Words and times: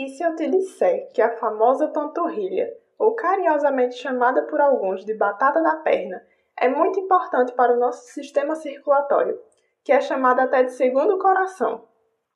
E 0.00 0.08
se 0.08 0.22
eu 0.22 0.34
te 0.34 0.48
disser 0.48 1.10
que 1.12 1.20
a 1.20 1.36
famosa 1.36 1.86
panturrilha, 1.88 2.74
ou 2.98 3.14
carinhosamente 3.14 3.96
chamada 3.96 4.44
por 4.44 4.58
alguns 4.58 5.04
de 5.04 5.12
batata 5.12 5.62
da 5.62 5.76
perna, 5.76 6.22
é 6.58 6.70
muito 6.70 6.98
importante 6.98 7.52
para 7.52 7.74
o 7.74 7.78
nosso 7.78 8.06
sistema 8.06 8.54
circulatório, 8.54 9.38
que 9.84 9.92
é 9.92 10.00
chamada 10.00 10.44
até 10.44 10.62
de 10.62 10.72
segundo 10.72 11.18
coração? 11.18 11.84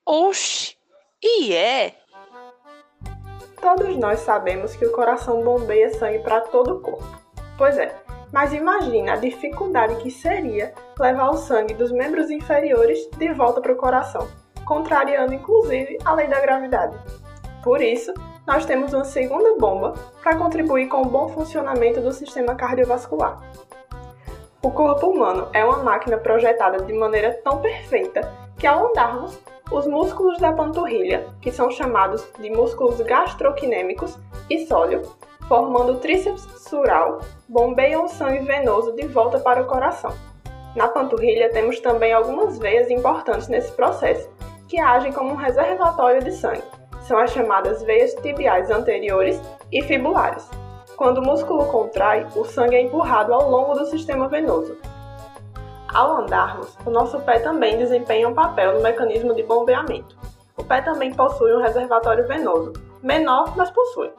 Oxi! 0.04 0.76
E 1.22 1.56
é? 1.56 1.94
Todos 3.58 3.96
nós 3.96 4.20
sabemos 4.20 4.76
que 4.76 4.84
o 4.84 4.92
coração 4.92 5.42
bombeia 5.42 5.88
sangue 5.94 6.18
para 6.18 6.42
todo 6.42 6.76
o 6.76 6.80
corpo. 6.82 7.18
Pois 7.56 7.78
é, 7.78 7.96
mas 8.30 8.52
imagina 8.52 9.14
a 9.14 9.16
dificuldade 9.16 9.96
que 10.02 10.10
seria 10.10 10.74
levar 11.00 11.30
o 11.30 11.38
sangue 11.38 11.72
dos 11.72 11.90
membros 11.90 12.30
inferiores 12.30 13.08
de 13.16 13.32
volta 13.32 13.62
para 13.62 13.72
o 13.72 13.78
coração, 13.78 14.28
contrariando 14.66 15.32
inclusive 15.32 15.96
a 16.04 16.12
lei 16.12 16.26
da 16.26 16.42
gravidade. 16.42 17.23
Por 17.64 17.80
isso, 17.80 18.12
nós 18.46 18.66
temos 18.66 18.92
uma 18.92 19.06
segunda 19.06 19.56
bomba 19.56 19.94
para 20.22 20.36
contribuir 20.36 20.86
com 20.86 21.00
o 21.00 21.06
bom 21.06 21.30
funcionamento 21.30 21.98
do 21.98 22.12
sistema 22.12 22.54
cardiovascular. 22.54 23.40
O 24.62 24.70
corpo 24.70 25.06
humano 25.06 25.48
é 25.54 25.64
uma 25.64 25.78
máquina 25.78 26.18
projetada 26.18 26.84
de 26.84 26.92
maneira 26.92 27.32
tão 27.42 27.62
perfeita 27.62 28.30
que, 28.58 28.66
ao 28.66 28.88
andarmos, 28.88 29.38
os 29.72 29.86
músculos 29.86 30.38
da 30.38 30.52
panturrilha, 30.52 31.26
que 31.40 31.50
são 31.50 31.70
chamados 31.70 32.22
de 32.38 32.50
músculos 32.50 33.00
gastroquinêmicos 33.00 34.18
e 34.50 34.66
sóleo, 34.66 35.00
formando 35.48 35.92
o 35.92 36.00
tríceps 36.00 36.42
sural, 36.68 37.22
bombeiam 37.48 38.04
o 38.04 38.08
sangue 38.08 38.44
venoso 38.44 38.92
de 38.92 39.06
volta 39.06 39.38
para 39.38 39.62
o 39.62 39.66
coração. 39.66 40.12
Na 40.76 40.88
panturrilha 40.88 41.50
temos 41.50 41.80
também 41.80 42.12
algumas 42.12 42.58
veias 42.58 42.90
importantes 42.90 43.48
nesse 43.48 43.72
processo, 43.72 44.28
que 44.68 44.78
agem 44.78 45.14
como 45.14 45.30
um 45.30 45.36
reservatório 45.36 46.22
de 46.22 46.32
sangue 46.32 46.62
são 47.06 47.18
as 47.18 47.30
chamadas 47.30 47.82
veias 47.82 48.14
tibiais 48.14 48.70
anteriores 48.70 49.40
e 49.70 49.82
fibulares. 49.82 50.48
Quando 50.96 51.18
o 51.18 51.24
músculo 51.24 51.66
contrai, 51.66 52.26
o 52.36 52.44
sangue 52.44 52.76
é 52.76 52.82
empurrado 52.82 53.32
ao 53.32 53.50
longo 53.50 53.74
do 53.74 53.86
sistema 53.86 54.28
venoso. 54.28 54.76
Ao 55.92 56.16
andarmos, 56.16 56.76
o 56.84 56.90
nosso 56.90 57.20
pé 57.20 57.38
também 57.38 57.78
desempenha 57.78 58.28
um 58.28 58.34
papel 58.34 58.74
no 58.74 58.80
mecanismo 58.82 59.34
de 59.34 59.42
bombeamento. 59.42 60.16
O 60.56 60.64
pé 60.64 60.80
também 60.80 61.12
possui 61.12 61.52
um 61.54 61.60
reservatório 61.60 62.26
venoso, 62.26 62.72
menor, 63.02 63.56
mas 63.56 63.70
possui. 63.70 64.10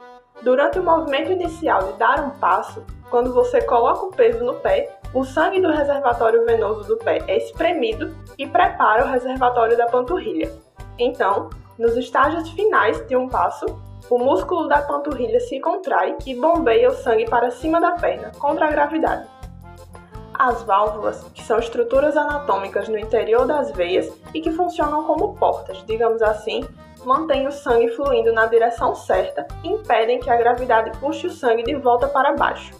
Durante 0.42 0.78
o 0.78 0.84
movimento 0.84 1.32
inicial 1.32 1.82
de 1.82 1.92
dar 1.94 2.20
um 2.20 2.30
passo, 2.30 2.84
quando 3.10 3.32
você 3.32 3.60
coloca 3.62 4.04
o 4.04 4.10
peso 4.10 4.44
no 4.44 4.54
pé, 4.54 4.98
o 5.14 5.24
sangue 5.24 5.60
do 5.60 5.70
reservatório 5.70 6.44
venoso 6.44 6.86
do 6.86 6.96
pé 6.98 7.22
é 7.26 7.38
espremido 7.38 8.14
e 8.36 8.46
prepara 8.46 9.04
o 9.04 9.08
reservatório 9.08 9.76
da 9.76 9.86
panturrilha. 9.86 10.52
Então, 10.98 11.48
nos 11.78 11.96
estágios 11.96 12.50
finais 12.50 13.06
de 13.06 13.16
um 13.16 13.28
passo, 13.28 13.66
o 14.08 14.18
músculo 14.18 14.68
da 14.68 14.82
panturrilha 14.82 15.40
se 15.40 15.60
contrai 15.60 16.16
e 16.24 16.34
bombeia 16.34 16.88
o 16.88 16.94
sangue 16.94 17.28
para 17.28 17.50
cima 17.50 17.80
da 17.80 17.92
perna, 17.92 18.32
contra 18.38 18.66
a 18.66 18.70
gravidade. 18.70 19.28
As 20.32 20.62
válvulas, 20.62 21.22
que 21.34 21.42
são 21.42 21.58
estruturas 21.58 22.16
anatômicas 22.16 22.88
no 22.88 22.98
interior 22.98 23.46
das 23.46 23.72
veias 23.72 24.12
e 24.34 24.40
que 24.40 24.52
funcionam 24.52 25.04
como 25.04 25.34
portas, 25.34 25.82
digamos 25.86 26.22
assim, 26.22 26.64
mantêm 27.04 27.46
o 27.46 27.52
sangue 27.52 27.88
fluindo 27.90 28.32
na 28.32 28.46
direção 28.46 28.94
certa 28.94 29.46
e 29.62 29.68
impedem 29.68 30.20
que 30.20 30.30
a 30.30 30.36
gravidade 30.36 30.96
puxe 30.98 31.26
o 31.26 31.30
sangue 31.30 31.62
de 31.62 31.74
volta 31.74 32.06
para 32.08 32.34
baixo. 32.34 32.74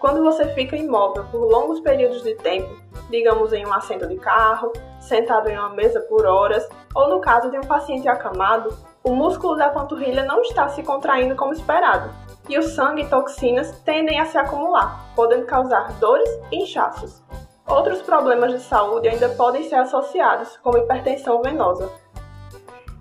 Quando 0.00 0.22
você 0.22 0.46
fica 0.54 0.76
imóvel 0.76 1.24
por 1.30 1.40
longos 1.40 1.80
períodos 1.80 2.22
de 2.22 2.34
tempo, 2.36 2.76
digamos 3.10 3.52
em 3.52 3.66
um 3.66 3.72
assento 3.72 4.06
de 4.06 4.16
carro, 4.16 4.72
sentado 5.00 5.48
em 5.48 5.58
uma 5.58 5.70
mesa 5.70 6.00
por 6.02 6.26
horas, 6.26 6.68
ou 6.94 7.08
no 7.08 7.20
caso 7.20 7.50
de 7.50 7.58
um 7.58 7.62
paciente 7.62 8.08
acamado, 8.08 8.76
o 9.02 9.14
músculo 9.14 9.56
da 9.56 9.70
panturrilha 9.70 10.24
não 10.24 10.40
está 10.42 10.68
se 10.68 10.82
contraindo 10.82 11.36
como 11.36 11.52
esperado, 11.52 12.10
e 12.48 12.58
o 12.58 12.62
sangue 12.62 13.02
e 13.02 13.08
toxinas 13.08 13.80
tendem 13.80 14.20
a 14.20 14.26
se 14.26 14.38
acumular, 14.38 15.12
podendo 15.14 15.46
causar 15.46 15.92
dores 15.98 16.28
e 16.50 16.62
inchaços. 16.62 17.22
Outros 17.66 18.00
problemas 18.00 18.52
de 18.52 18.60
saúde 18.60 19.08
ainda 19.08 19.28
podem 19.30 19.62
ser 19.68 19.76
associados, 19.76 20.56
como 20.58 20.78
hipertensão 20.78 21.42
venosa. 21.42 21.90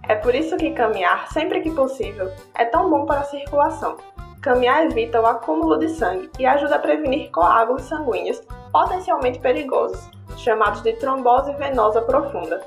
É 0.08 0.16
por 0.16 0.36
isso 0.36 0.58
que 0.58 0.72
caminhar, 0.72 1.28
sempre 1.32 1.62
que 1.62 1.72
possível, 1.72 2.32
é 2.54 2.66
tão 2.66 2.90
bom 2.90 3.06
para 3.06 3.22
a 3.22 3.26
circulação, 3.26 3.98
Caminhar 4.42 4.86
evita 4.86 5.20
o 5.20 5.26
acúmulo 5.26 5.78
de 5.78 5.90
sangue 5.90 6.30
e 6.38 6.46
ajuda 6.46 6.76
a 6.76 6.80
prevenir 6.80 7.32
coágulos 7.32 7.84
sanguíneos 7.84 8.42
potencialmente 8.72 9.40
perigosos, 9.40 10.10
chamados 10.38 10.82
de 10.84 10.94
trombose 10.94 11.52
venosa 11.54 12.02
profunda. 12.02 12.62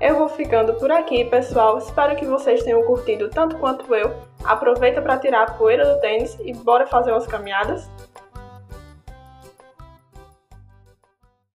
Eu 0.00 0.16
vou 0.16 0.28
ficando 0.28 0.74
por 0.74 0.90
aqui, 0.90 1.24
pessoal. 1.26 1.78
Espero 1.78 2.16
que 2.16 2.26
vocês 2.26 2.62
tenham 2.62 2.82
curtido 2.82 3.28
tanto 3.28 3.56
quanto 3.56 3.94
eu. 3.94 4.14
Aproveita 4.44 5.00
para 5.00 5.18
tirar 5.18 5.42
a 5.44 5.50
poeira 5.52 5.84
do 5.84 6.00
tênis 6.00 6.36
e 6.40 6.52
bora 6.52 6.86
fazer 6.86 7.12
umas 7.12 7.26
caminhadas. 7.26 7.88